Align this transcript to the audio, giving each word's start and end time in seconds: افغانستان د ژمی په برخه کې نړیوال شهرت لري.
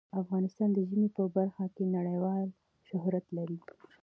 افغانستان 0.21 0.69
د 0.73 0.77
ژمی 0.89 1.09
په 1.17 1.23
برخه 1.35 1.65
کې 1.75 1.83
نړیوال 1.95 2.47
شهرت 2.87 3.25
لري. 3.37 3.57